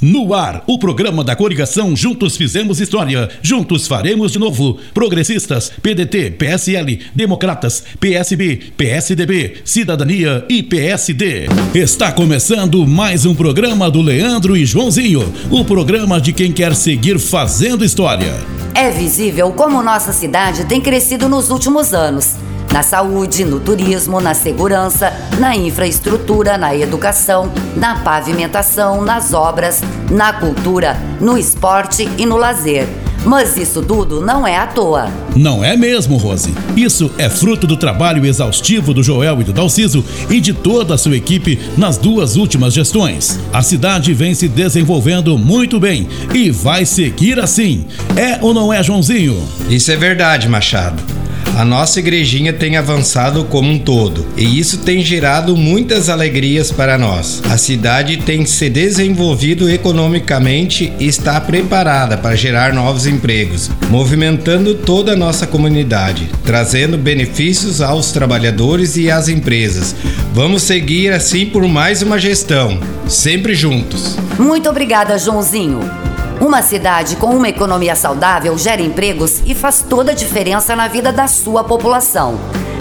No 0.00 0.32
ar, 0.32 0.62
o 0.64 0.78
programa 0.78 1.24
da 1.24 1.34
coligação 1.34 1.96
Juntos 1.96 2.36
Fizemos 2.36 2.80
História, 2.80 3.28
Juntos 3.42 3.88
Faremos 3.88 4.30
de 4.30 4.38
Novo. 4.38 4.78
Progressistas, 4.94 5.72
PDT, 5.82 6.36
PSL, 6.38 7.00
Democratas, 7.16 7.82
PSB, 7.98 8.70
PSDB, 8.76 9.56
Cidadania 9.64 10.44
e 10.48 10.62
PSD. 10.62 11.48
Está 11.74 12.12
começando 12.12 12.86
mais 12.86 13.26
um 13.26 13.34
programa 13.34 13.90
do 13.90 14.00
Leandro 14.00 14.56
e 14.56 14.64
Joãozinho, 14.64 15.34
o 15.50 15.64
programa 15.64 16.20
de 16.20 16.32
quem 16.32 16.52
quer 16.52 16.76
seguir 16.76 17.18
fazendo 17.18 17.84
história. 17.84 18.34
É 18.76 18.92
visível 18.92 19.50
como 19.50 19.82
nossa 19.82 20.12
cidade 20.12 20.64
tem 20.66 20.80
crescido 20.80 21.28
nos 21.28 21.50
últimos 21.50 21.92
anos 21.92 22.36
na 22.72 22.82
saúde, 22.82 23.44
no 23.44 23.60
turismo, 23.60 24.20
na 24.20 24.34
segurança, 24.34 25.12
na 25.38 25.56
infraestrutura, 25.56 26.58
na 26.58 26.74
educação, 26.74 27.50
na 27.76 27.96
pavimentação, 28.00 29.02
nas 29.02 29.32
obras, 29.32 29.82
na 30.10 30.32
cultura, 30.32 30.96
no 31.20 31.36
esporte 31.36 32.08
e 32.18 32.26
no 32.26 32.36
lazer. 32.36 32.86
Mas 33.24 33.56
isso 33.56 33.82
tudo 33.82 34.20
não 34.20 34.46
é 34.46 34.56
à 34.56 34.66
toa. 34.66 35.10
Não 35.34 35.62
é 35.62 35.76
mesmo, 35.76 36.16
Rose. 36.16 36.54
Isso 36.76 37.10
é 37.18 37.28
fruto 37.28 37.66
do 37.66 37.76
trabalho 37.76 38.24
exaustivo 38.24 38.94
do 38.94 39.02
Joel 39.02 39.40
e 39.40 39.44
do 39.44 39.52
Dalciso 39.52 40.04
e 40.30 40.40
de 40.40 40.52
toda 40.52 40.94
a 40.94 40.98
sua 40.98 41.16
equipe 41.16 41.58
nas 41.76 41.98
duas 41.98 42.36
últimas 42.36 42.72
gestões. 42.74 43.38
A 43.52 43.62
cidade 43.62 44.14
vem 44.14 44.34
se 44.34 44.48
desenvolvendo 44.48 45.36
muito 45.36 45.80
bem 45.80 46.08
e 46.32 46.50
vai 46.50 46.84
seguir 46.84 47.40
assim. 47.40 47.86
É 48.16 48.38
ou 48.40 48.54
não 48.54 48.72
é, 48.72 48.82
Joãozinho? 48.82 49.42
Isso 49.68 49.90
é 49.90 49.96
verdade, 49.96 50.48
Machado. 50.48 51.17
A 51.56 51.64
nossa 51.64 51.98
igrejinha 51.98 52.52
tem 52.52 52.76
avançado 52.76 53.44
como 53.44 53.70
um 53.70 53.78
todo 53.78 54.26
e 54.36 54.58
isso 54.58 54.78
tem 54.78 55.02
gerado 55.02 55.56
muitas 55.56 56.08
alegrias 56.08 56.70
para 56.70 56.96
nós. 56.96 57.42
A 57.50 57.56
cidade 57.56 58.18
tem 58.18 58.46
se 58.46 58.70
desenvolvido 58.70 59.68
economicamente 59.68 60.92
e 60.98 61.06
está 61.06 61.40
preparada 61.40 62.16
para 62.16 62.36
gerar 62.36 62.72
novos 62.72 63.06
empregos, 63.06 63.70
movimentando 63.90 64.74
toda 64.74 65.12
a 65.12 65.16
nossa 65.16 65.46
comunidade, 65.46 66.28
trazendo 66.44 66.96
benefícios 66.96 67.80
aos 67.80 68.12
trabalhadores 68.12 68.96
e 68.96 69.10
às 69.10 69.28
empresas. 69.28 69.94
Vamos 70.32 70.62
seguir 70.62 71.12
assim 71.12 71.46
por 71.46 71.66
mais 71.66 72.02
uma 72.02 72.18
gestão, 72.18 72.78
sempre 73.08 73.54
juntos. 73.54 74.16
Muito 74.38 74.68
obrigada, 74.68 75.18
Joãozinho. 75.18 76.07
Uma 76.40 76.62
cidade 76.62 77.16
com 77.16 77.34
uma 77.34 77.48
economia 77.48 77.96
saudável 77.96 78.56
gera 78.56 78.80
empregos 78.80 79.42
e 79.44 79.56
faz 79.56 79.82
toda 79.82 80.12
a 80.12 80.14
diferença 80.14 80.76
na 80.76 80.86
vida 80.86 81.12
da 81.12 81.26
sua 81.26 81.64
população. 81.64 82.38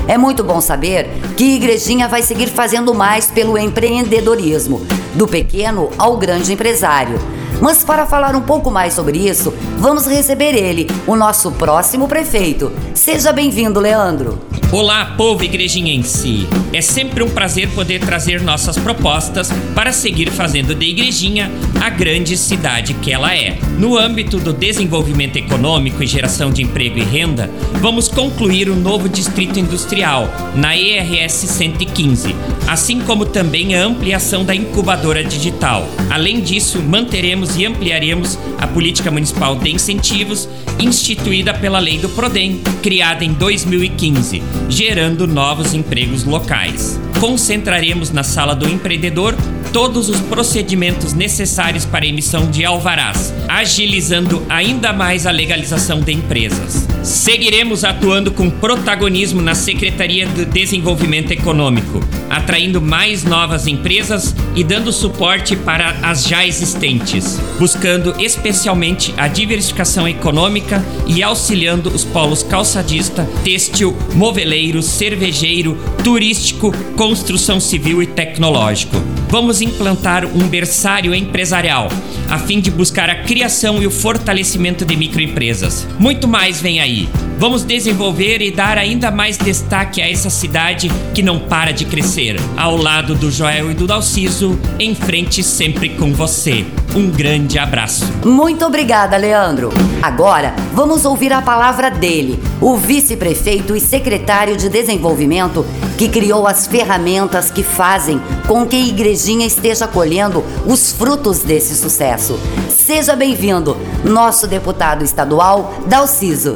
É 0.08 0.16
muito 0.16 0.44
bom 0.44 0.61
saber 0.61 1.09
que 1.36 1.55
Igrejinha 1.55 2.08
vai 2.08 2.22
seguir 2.22 2.47
fazendo 2.47 2.94
mais 2.94 3.31
pelo 3.31 3.58
empreendedorismo, 3.58 4.85
do 5.16 5.28
pequeno 5.28 5.89
ao 5.97 6.17
grande 6.17 6.53
empresário. 6.53 7.19
Mas 7.62 7.84
para 7.84 8.06
falar 8.06 8.36
um 8.36 8.42
pouco 8.42 8.70
mais 8.70 8.94
sobre 8.94 9.17
isso, 9.17 9.53
vamos 9.78 10.06
receber 10.06 10.53
ele, 10.56 10.88
o 11.06 11.16
nosso 11.16 11.52
próximo 11.52 12.08
prefeito. 12.08 12.72
Seja 12.94 13.31
bem-vindo, 13.31 13.80
Leandro. 13.80 14.40
Olá, 14.70 15.14
povo 15.16 15.45
igrejinhense! 15.45 16.45
É 16.73 16.81
sempre 16.81 17.23
um 17.23 17.30
prazer 17.30 17.70
poder 17.70 18.02
trazer 18.02 18.42
nossas 18.42 18.78
propostas 18.78 19.50
para 19.73 19.94
seguir 19.94 20.30
fazendo 20.30 20.75
de 20.75 20.88
Igrejinha 20.88 21.50
a 21.81 21.90
grande 21.90 22.36
cidade 22.36 22.94
que 22.95 23.14
ela 23.14 23.34
é. 23.34 23.58
No 23.80 23.98
âmbito 23.98 24.38
do 24.38 24.52
desenvolvimento 24.52 25.38
econômico 25.38 26.03
e 26.03 26.08
geração 26.08 26.52
de 26.52 26.64
emprego 26.64 26.98
e 27.00 27.03
renda, 27.03 27.50
vamos 27.80 28.09
concluir 28.09 28.70
o 28.70 28.75
novo 28.75 29.08
distrito 29.08 29.58
industrial 29.58 30.28
na 30.53 30.75
ERS 30.75 31.31
115, 31.31 32.36
assim 32.68 33.00
como 33.00 33.25
também 33.25 33.73
a 33.73 33.86
ampliação 33.86 34.44
da 34.44 34.53
incubadora 34.53 35.23
digital. 35.23 35.88
Além 36.09 36.42
disso, 36.42 36.81
manteremos 36.84 37.37
e 37.58 37.66
ampliaremos 37.66 38.38
a 38.58 38.66
política 38.66 39.12
municipal 39.12 39.56
de 39.56 39.70
incentivos 39.70 40.50
instituída 40.80 41.54
pela 41.54 41.80
Lei 41.80 41.98
do 41.98 42.10
Prodem, 42.10 42.62
criada 42.82 43.24
em 43.24 43.34
2015 43.34 44.42
gerando 44.70 45.28
novos 45.28 45.74
empregos 45.74 46.24
locais. 46.24 47.00
Concentraremos 47.20 48.12
na 48.12 48.24
sala 48.24 48.53
do 48.53 48.70
empreendedor 48.70 49.36
todos 49.74 50.08
os 50.09 50.20
procedimentos 50.22 51.14
necessários 51.14 51.84
para 51.84 52.06
a 52.06 52.08
emissão 52.08 52.50
de 52.50 52.64
alvarás, 52.64 53.34
agilizando 53.47 54.44
ainda 54.47 54.94
mais 54.94 55.26
a 55.26 55.31
legalização 55.31 56.00
de 56.00 56.14
empresas. 56.14 56.88
Seguiremos 57.03 57.84
atuando 57.84 58.31
com 58.31 58.50
protagonismo 58.50 59.42
na 59.42 59.56
Secretaria 59.56 60.26
de 60.28 60.46
Desenvolvimento 60.46 61.31
Econômico, 61.31 62.02
atraindo 62.38 62.81
mais 62.81 63.24
novas 63.24 63.68
empresas 63.68 64.36
e 64.56 64.64
dando 64.64 64.94
suporte 64.94 65.56
para 65.56 65.90
as 66.03 66.24
já 66.24 66.46
existentes, 66.46 67.40
buscando 67.59 68.14
especialmente 68.20 69.14
a 69.18 69.28
diversificação 69.28 70.08
econômica 70.08 70.84
e 71.06 71.24
auxiliando 71.24 71.90
os 71.90 72.03
polos 72.03 72.44
calçadista, 72.44 73.28
têxtil, 73.44 73.97
moveleiro, 74.14 74.81
cervejeiro, 74.81 75.78
turístico, 76.03 76.72
construção 76.96 77.59
civil 77.59 78.02
e 78.02 78.08
tecnológico. 78.08 78.96
Vamos 79.30 79.62
implantar 79.62 80.26
um 80.26 80.47
berçário 80.47 81.14
empresarial, 81.14 81.90
a 82.30 82.40
fim 82.40 82.62
de 82.62 82.72
buscar 82.72 83.09
a 83.09 83.24
criação 83.24 83.81
e 83.81 83.88
o 83.88 83.92
fortalecimento 83.92 84.86
de 84.86 84.96
microempresas. 84.96 85.86
Muito 86.00 86.28
mais 86.28 86.62
vem 86.62 86.80
aí. 86.80 87.09
Vamos 87.38 87.64
desenvolver 87.64 88.42
e 88.42 88.50
dar 88.50 88.78
ainda 88.78 89.12
mais 89.12 89.38
destaque 89.38 90.02
a 90.02 90.09
essa 90.09 90.30
cidade 90.30 90.90
que 91.14 91.22
não 91.22 91.40
para 91.40 91.72
de 91.72 91.86
crescer. 91.86 92.27
Ao 92.58 92.76
lado 92.76 93.16
do 93.16 93.32
Joel 93.32 93.72
e 93.72 93.74
do 93.74 93.88
Dalciso, 93.88 94.60
em 94.78 94.94
frente 94.94 95.42
sempre 95.42 95.90
com 95.90 96.12
você. 96.12 96.66
Um 96.96 97.10
grande 97.10 97.58
abraço. 97.58 98.06
Muito 98.26 98.66
obrigada, 98.66 99.16
Leandro. 99.16 99.70
Agora, 100.02 100.54
vamos 100.74 101.06
ouvir 101.06 101.32
a 101.32 101.42
palavra 101.42 101.90
dele, 101.90 102.40
o 102.60 102.76
vice-prefeito 102.76 103.76
e 103.76 103.80
secretário 103.80 104.58
de 104.58 104.68
Desenvolvimento 104.68 105.66
que 105.98 106.10
criou 106.10 106.46
as 106.48 106.68
ferramentas 106.68 107.50
que 107.50 107.64
fazem 107.64 108.22
com 108.48 108.66
que 108.66 108.76
a 108.76 108.80
igrejinha 108.80 109.46
esteja 109.46 109.88
colhendo 109.88 110.44
os 110.66 110.92
frutos 110.92 111.40
desse 111.40 111.76
sucesso. 111.76 112.40
Seja 112.70 113.16
bem-vindo, 113.16 113.78
nosso 114.04 114.48
deputado 114.48 115.04
estadual, 115.04 115.74
Dalciso. 115.88 116.56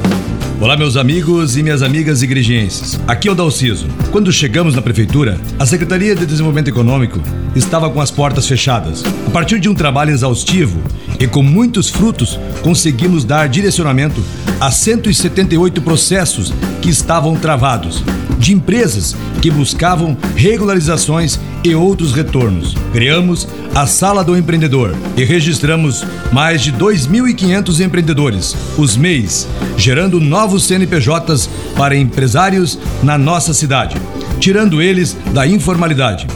Olá, 0.62 0.76
meus 0.76 0.96
amigos 0.96 1.56
e 1.56 1.62
minhas 1.64 1.82
amigas 1.82 2.22
igrejenses. 2.22 2.96
Aqui 3.08 3.26
é 3.26 3.32
o 3.32 3.34
Dalciso. 3.34 3.88
Quando 4.12 4.32
chegamos 4.32 4.76
na 4.76 4.80
prefeitura, 4.80 5.36
a 5.58 5.66
Secretaria 5.66 6.14
de 6.14 6.24
Desenvolvimento 6.24 6.68
Econômico 6.68 7.20
estava 7.56 7.90
com 7.90 8.00
as 8.00 8.12
portas 8.12 8.46
fechadas. 8.46 9.02
A 9.26 9.30
partir 9.30 9.58
de 9.58 9.68
um 9.68 9.74
trabalho 9.74 10.12
exaustivo 10.12 10.80
e 11.18 11.26
com 11.26 11.42
muitos 11.42 11.88
frutos, 11.88 12.38
conseguimos 12.62 13.24
dar 13.24 13.48
direcionamento 13.48 14.22
a 14.62 14.70
178 14.70 15.82
processos 15.82 16.54
que 16.80 16.88
estavam 16.88 17.34
travados, 17.34 18.00
de 18.38 18.52
empresas 18.52 19.16
que 19.40 19.50
buscavam 19.50 20.16
regularizações 20.36 21.36
e 21.64 21.74
outros 21.74 22.12
retornos. 22.12 22.76
Criamos 22.92 23.48
a 23.74 23.88
Sala 23.88 24.22
do 24.22 24.36
Empreendedor 24.36 24.94
e 25.16 25.24
registramos 25.24 26.04
mais 26.32 26.62
de 26.62 26.72
2.500 26.74 27.80
empreendedores, 27.84 28.54
os 28.78 28.96
MEIs, 28.96 29.48
gerando 29.76 30.20
novos 30.20 30.62
CNPJs 30.62 31.50
para 31.76 31.96
empresários 31.96 32.78
na 33.02 33.18
nossa 33.18 33.52
cidade, 33.52 33.96
tirando 34.38 34.80
eles 34.80 35.16
da 35.34 35.44
informalidade. 35.44 36.28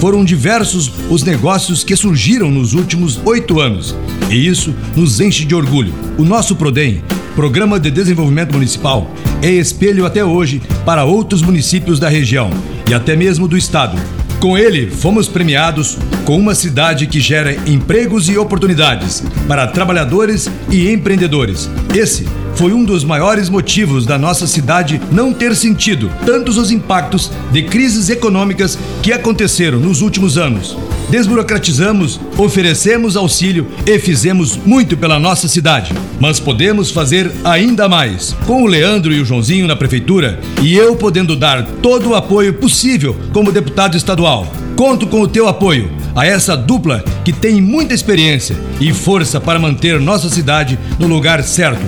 Foram 0.00 0.24
diversos 0.24 0.90
os 1.10 1.22
negócios 1.22 1.84
que 1.84 1.94
surgiram 1.94 2.50
nos 2.50 2.72
últimos 2.72 3.20
oito 3.26 3.60
anos 3.60 3.94
e 4.30 4.46
isso 4.46 4.74
nos 4.96 5.20
enche 5.20 5.44
de 5.44 5.54
orgulho. 5.54 5.92
O 6.16 6.24
nosso 6.24 6.56
PRODEM, 6.56 7.02
Programa 7.36 7.78
de 7.78 7.90
Desenvolvimento 7.90 8.54
Municipal, 8.54 9.10
é 9.42 9.50
espelho 9.50 10.06
até 10.06 10.24
hoje 10.24 10.62
para 10.86 11.04
outros 11.04 11.42
municípios 11.42 12.00
da 12.00 12.08
região 12.08 12.50
e 12.88 12.94
até 12.94 13.14
mesmo 13.14 13.46
do 13.46 13.58
estado 13.58 13.98
com 14.40 14.56
ele, 14.56 14.90
fomos 14.90 15.28
premiados 15.28 15.96
com 16.24 16.38
uma 16.38 16.54
cidade 16.54 17.06
que 17.06 17.20
gera 17.20 17.54
empregos 17.68 18.28
e 18.28 18.36
oportunidades 18.36 19.22
para 19.48 19.66
trabalhadores 19.66 20.48
e 20.70 20.90
empreendedores. 20.90 21.70
Esse 21.94 22.28
foi 22.56 22.72
um 22.72 22.84
dos 22.84 23.04
maiores 23.04 23.50
motivos 23.50 24.06
da 24.06 24.16
nossa 24.16 24.46
cidade 24.46 25.00
não 25.12 25.32
ter 25.32 25.54
sentido 25.54 26.10
tantos 26.24 26.56
os 26.56 26.70
impactos 26.70 27.30
de 27.52 27.62
crises 27.62 28.08
econômicas 28.08 28.78
que 29.02 29.12
aconteceram 29.12 29.78
nos 29.78 30.00
últimos 30.00 30.38
anos. 30.38 30.76
Desburocratizamos, 31.10 32.18
oferecemos 32.36 33.16
auxílio 33.16 33.68
e 33.86 33.98
fizemos 33.98 34.56
muito 34.56 34.96
pela 34.96 35.18
nossa 35.18 35.46
cidade. 35.46 35.92
Mas 36.18 36.40
podemos 36.40 36.90
fazer 36.90 37.30
ainda 37.44 37.88
mais. 37.88 38.34
Com 38.46 38.62
o 38.62 38.66
Leandro 38.66 39.12
e 39.12 39.20
o 39.20 39.24
Joãozinho 39.24 39.68
na 39.68 39.76
prefeitura 39.76 40.40
e 40.62 40.74
eu 40.74 40.96
podendo 40.96 41.36
dar 41.36 41.62
todo 41.82 42.10
o 42.10 42.14
apoio 42.14 42.54
possível 42.54 43.14
como 43.32 43.52
deputado 43.52 43.96
estadual. 43.96 44.50
Conto 44.74 45.06
com 45.06 45.20
o 45.20 45.28
teu 45.28 45.46
apoio 45.46 45.90
a 46.14 46.26
essa 46.26 46.56
dupla 46.56 47.04
que 47.22 47.32
tem 47.32 47.60
muita 47.60 47.94
experiência 47.94 48.56
e 48.80 48.92
força 48.92 49.38
para 49.38 49.58
manter 49.58 50.00
nossa 50.00 50.30
cidade 50.30 50.78
no 50.98 51.06
lugar 51.06 51.44
certo. 51.44 51.84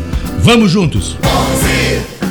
Vamos 0.48 0.70
juntos! 0.70 1.14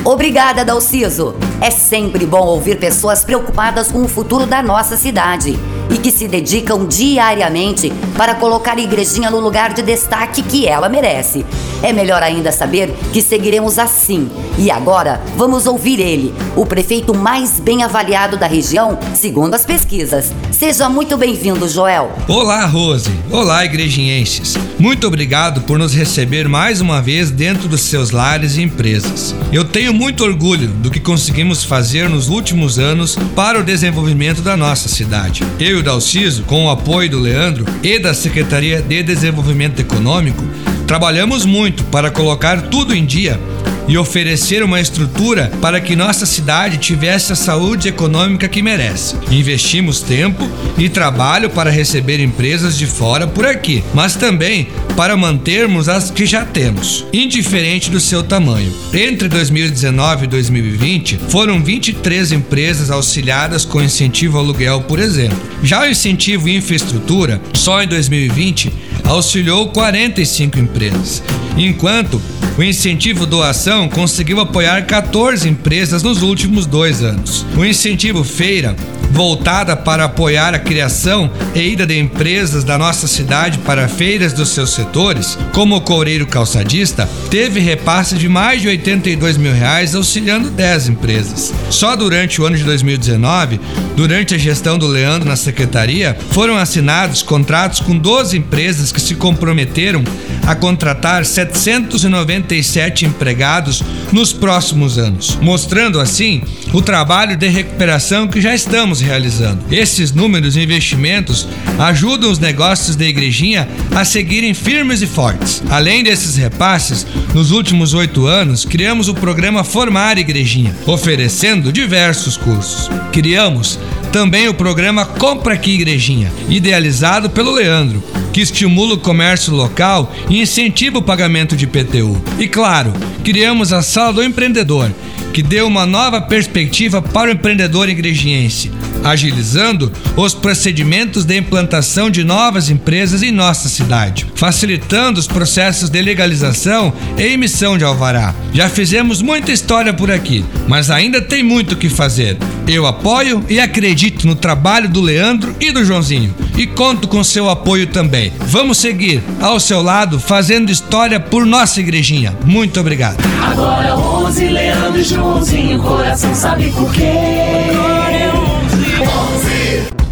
Obrigada, 0.03 0.65
Dalciso. 0.65 1.35
É 1.61 1.69
sempre 1.69 2.25
bom 2.25 2.47
ouvir 2.47 2.79
pessoas 2.79 3.23
preocupadas 3.23 3.91
com 3.91 4.03
o 4.03 4.07
futuro 4.07 4.47
da 4.47 4.63
nossa 4.63 4.97
cidade. 4.97 5.55
E 5.89 5.97
que 5.97 6.11
se 6.11 6.27
dedicam 6.27 6.85
diariamente 6.85 7.91
para 8.17 8.35
colocar 8.35 8.77
a 8.77 8.81
igrejinha 8.81 9.29
no 9.29 9.39
lugar 9.39 9.73
de 9.73 9.81
destaque 9.81 10.41
que 10.41 10.67
ela 10.67 10.89
merece. 10.89 11.45
É 11.81 11.93
melhor 11.93 12.23
ainda 12.23 12.51
saber 12.51 12.93
que 13.13 13.21
seguiremos 13.21 13.77
assim. 13.77 14.29
E 14.57 14.71
agora 14.71 15.21
vamos 15.35 15.67
ouvir 15.67 15.99
ele, 15.99 16.33
o 16.55 16.65
prefeito 16.65 17.13
mais 17.13 17.59
bem 17.59 17.83
avaliado 17.83 18.37
da 18.37 18.47
região, 18.47 18.97
segundo 19.13 19.53
as 19.53 19.65
pesquisas. 19.65 20.33
Seja 20.51 20.89
muito 20.89 21.15
bem-vindo, 21.17 21.67
Joel. 21.69 22.11
Olá, 22.27 22.65
Rose. 22.65 23.11
Olá, 23.31 23.63
igrejinhenses. 23.63 24.55
Muito 24.79 25.05
obrigado 25.05 25.61
por 25.61 25.77
nos 25.77 25.93
receber 25.93 26.47
mais 26.47 26.81
uma 26.81 27.01
vez 27.01 27.29
dentro 27.29 27.67
dos 27.67 27.81
seus 27.81 28.09
lares 28.09 28.57
e 28.57 28.63
empresas. 28.63 29.35
Eu 29.51 29.65
tenho 29.77 29.93
muito 29.93 30.23
orgulho 30.23 30.69
do 30.69 30.89
que 30.89 30.99
conseguimos 30.99 31.63
fazer 31.63 32.09
nos 32.09 32.29
últimos 32.29 32.79
anos 32.79 33.15
para 33.35 33.59
o 33.59 33.63
desenvolvimento 33.63 34.41
da 34.41 34.57
nossa 34.57 34.89
cidade. 34.89 35.43
Eu 35.59 35.77
e 35.77 35.79
o 35.81 35.83
Dalciso, 35.83 36.41
com 36.45 36.65
o 36.65 36.71
apoio 36.71 37.07
do 37.11 37.19
Leandro 37.19 37.63
e 37.83 37.99
da 37.99 38.11
Secretaria 38.11 38.81
de 38.81 39.03
Desenvolvimento 39.03 39.79
Econômico, 39.79 40.43
trabalhamos 40.87 41.45
muito 41.45 41.83
para 41.83 42.09
colocar 42.09 42.59
tudo 42.69 42.95
em 42.95 43.05
dia 43.05 43.39
e 43.87 43.97
oferecer 43.97 44.63
uma 44.63 44.81
estrutura 44.81 45.51
para 45.61 45.79
que 45.79 45.95
nossa 45.95 46.25
cidade 46.25 46.77
tivesse 46.77 47.31
a 47.31 47.35
saúde 47.35 47.87
econômica 47.87 48.47
que 48.47 48.61
merece. 48.61 49.15
Investimos 49.31 50.01
tempo 50.01 50.49
e 50.77 50.89
trabalho 50.89 51.49
para 51.49 51.71
receber 51.71 52.19
empresas 52.19 52.77
de 52.77 52.85
fora 52.85 53.27
por 53.27 53.45
aqui, 53.45 53.83
mas 53.93 54.15
também 54.15 54.67
para 54.95 55.15
mantermos 55.15 55.87
as 55.87 56.09
que 56.09 56.25
já 56.25 56.43
temos, 56.43 57.05
indiferente 57.13 57.89
do 57.89 57.99
seu 57.99 58.23
tamanho. 58.23 58.73
Entre 58.93 59.29
2019 59.29 60.25
e 60.25 60.27
2020, 60.27 61.19
foram 61.29 61.61
23 61.61 62.31
empresas 62.31 62.89
auxiliadas 62.89 63.63
com 63.63 63.81
incentivo 63.81 64.37
aluguel, 64.37 64.81
por 64.81 64.99
exemplo. 64.99 65.37
Já 65.63 65.83
o 65.83 65.89
incentivo 65.89 66.49
infraestrutura, 66.49 67.39
só 67.53 67.81
em 67.81 67.87
2020, 67.87 68.71
auxiliou 69.03 69.67
45 69.69 70.59
empresas, 70.59 71.23
enquanto 71.55 72.21
o 72.57 72.63
incentivo 72.63 73.27
doação 73.27 73.76
conseguiu 73.85 74.39
apoiar 74.39 74.85
14 74.85 75.49
empresas 75.49 76.01
nos 76.01 76.21
últimos 76.21 76.65
dois 76.65 77.03
anos. 77.03 77.45
O 77.57 77.65
incentivo 77.65 78.23
feira 78.23 78.73
voltada 79.11 79.75
para 79.75 80.05
apoiar 80.05 80.53
a 80.53 80.59
criação 80.59 81.29
e 81.55 81.71
ida 81.71 81.85
de 81.85 81.97
empresas 81.97 82.63
da 82.63 82.77
nossa 82.77 83.07
cidade 83.07 83.57
para 83.59 83.87
feiras 83.87 84.33
dos 84.33 84.49
seus 84.49 84.71
setores, 84.71 85.37
como 85.53 85.75
o 85.75 85.81
Coureiro 85.81 86.27
Calçadista, 86.27 87.09
teve 87.29 87.59
repasse 87.59 88.15
de 88.15 88.27
mais 88.27 88.61
de 88.61 88.67
82 88.67 89.37
mil 89.37 89.53
reais, 89.53 89.95
auxiliando 89.95 90.49
10 90.49 90.89
empresas. 90.89 91.53
Só 91.69 91.95
durante 91.95 92.41
o 92.41 92.45
ano 92.45 92.57
de 92.57 92.63
2019, 92.63 93.59
durante 93.95 94.35
a 94.35 94.37
gestão 94.37 94.77
do 94.77 94.87
Leandro 94.87 95.27
na 95.27 95.35
secretaria, 95.35 96.17
foram 96.31 96.57
assinados 96.57 97.21
contratos 97.21 97.79
com 97.79 97.97
12 97.97 98.37
empresas 98.37 98.91
que 98.91 99.01
se 99.01 99.15
comprometeram 99.15 100.03
a 100.45 100.55
contratar 100.55 101.25
797 101.25 103.05
empregados 103.05 103.83
nos 104.11 104.31
próximos 104.31 104.97
anos, 104.97 105.37
mostrando 105.41 105.99
assim 105.99 106.41
o 106.73 106.81
trabalho 106.81 107.35
de 107.35 107.47
recuperação 107.47 108.27
que 108.27 108.39
já 108.39 108.55
estamos 108.55 108.96
realizando. 109.01 109.63
Esses 109.71 110.11
números 110.11 110.55
e 110.55 110.61
investimentos 110.61 111.47
ajudam 111.79 112.31
os 112.31 112.39
negócios 112.39 112.95
da 112.95 113.05
igrejinha 113.05 113.67
a 113.95 114.03
seguirem 114.03 114.53
firmes 114.53 115.01
e 115.01 115.07
fortes. 115.07 115.61
Além 115.69 116.03
desses 116.03 116.35
repasses, 116.35 117.05
nos 117.33 117.51
últimos 117.51 117.93
oito 117.93 118.25
anos, 118.25 118.65
criamos 118.65 119.07
o 119.07 119.13
programa 119.13 119.63
Formar 119.63 120.17
Igrejinha, 120.17 120.75
oferecendo 120.85 121.71
diversos 121.71 122.37
cursos. 122.37 122.89
Criamos 123.11 123.79
também 124.11 124.47
o 124.47 124.53
programa 124.53 125.05
Compra 125.05 125.53
Aqui 125.53 125.71
Igrejinha, 125.71 126.31
idealizado 126.49 127.29
pelo 127.29 127.51
Leandro, 127.51 128.03
que 128.33 128.41
estimula 128.41 128.93
o 128.93 128.99
comércio 128.99 129.53
local 129.53 130.13
e 130.29 130.41
incentiva 130.41 130.99
o 130.99 131.03
pagamento 131.03 131.55
de 131.55 131.67
PTU. 131.67 132.21
E 132.39 132.47
claro, 132.47 132.93
criamos 133.23 133.73
a 133.73 133.81
Sala 133.81 134.13
do 134.13 134.23
Empreendedor, 134.23 134.91
que 135.33 135.43
deu 135.43 135.67
uma 135.67 135.85
nova 135.85 136.21
perspectiva 136.21 137.01
para 137.01 137.29
o 137.29 137.33
empreendedor 137.33 137.89
igrejiense, 137.89 138.71
agilizando 139.03 139.91
os 140.15 140.33
procedimentos 140.33 141.25
de 141.25 141.37
implantação 141.37 142.09
de 142.09 142.23
novas 142.23 142.69
empresas 142.69 143.23
em 143.23 143.31
nossa 143.31 143.69
cidade, 143.69 144.25
facilitando 144.35 145.19
os 145.19 145.27
processos 145.27 145.89
de 145.89 146.01
legalização 146.01 146.93
e 147.17 147.23
emissão 147.23 147.77
de 147.77 147.83
alvará. 147.83 148.33
Já 148.53 148.69
fizemos 148.69 149.21
muita 149.21 149.51
história 149.51 149.93
por 149.93 150.11
aqui, 150.11 150.43
mas 150.67 150.89
ainda 150.89 151.21
tem 151.21 151.43
muito 151.43 151.73
o 151.73 151.77
que 151.77 151.89
fazer. 151.89 152.37
Eu 152.67 152.85
apoio 152.85 153.43
e 153.49 153.59
acredito 153.59 154.27
no 154.27 154.35
trabalho 154.35 154.89
do 154.89 155.01
Leandro 155.01 155.55
e 155.59 155.71
do 155.71 155.85
Joãozinho 155.85 156.35
e 156.57 156.65
conto 156.65 157.07
com 157.07 157.23
seu 157.23 157.49
apoio 157.49 157.87
também. 157.87 158.33
Vamos 158.39 158.79
seguir 158.79 159.23
ao 159.39 159.59
seu 159.59 159.81
lado 159.81 160.19
fazendo 160.19 160.71
história 160.71 161.19
por 161.19 161.45
nossa 161.45 161.79
igrejinha. 161.79 162.35
Muito 162.45 162.79
obrigado. 162.79 163.17
Agora 163.41 163.95
11, 163.95 164.49
Leandro 164.49 164.99
e 164.99 165.03
Joãozinho, 165.03 165.79
coração 165.81 166.33
sabe 166.35 166.71
por 166.71 166.91
quê. 166.93 167.66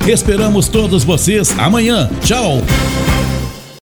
Agora 0.05 0.11
11. 0.11 0.11
Esperamos 0.11 0.67
todos 0.67 1.03
vocês 1.03 1.57
amanhã. 1.57 2.09
Tchau. 2.21 2.61